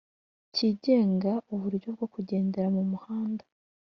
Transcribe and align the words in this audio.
kigenga 0.55 1.31
uburyo 1.53 1.87
bwo 1.95 2.07
kugendera 2.13 2.67
mu 2.75 2.83
muhanda 2.91 3.43